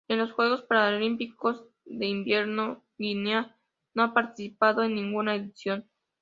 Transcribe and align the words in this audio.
En 0.07 0.17
los 0.17 0.31
Juegos 0.31 0.63
Paralímpicos 0.63 1.63
de 1.85 2.07
Invierno 2.07 2.83
Guinea 2.97 3.55
no 3.93 4.01
ha 4.01 4.13
participado 4.15 4.81
en 4.81 4.95
ninguna 4.95 5.35
edición. 5.35 5.87